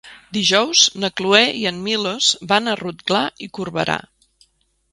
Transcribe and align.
Dijous 0.35 0.79
na 1.03 1.09
Cloè 1.21 1.41
i 1.59 1.67
en 1.71 1.77
Milos 1.87 2.31
van 2.53 2.71
a 2.71 2.75
Rotglà 2.81 3.23
i 3.47 3.51
Corberà. 3.59 3.99